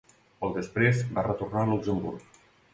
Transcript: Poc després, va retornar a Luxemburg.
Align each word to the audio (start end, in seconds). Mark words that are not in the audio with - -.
Poc 0.45 0.55
després, 0.55 1.03
va 1.19 1.27
retornar 1.29 1.63
a 1.67 1.71
Luxemburg. 1.75 2.45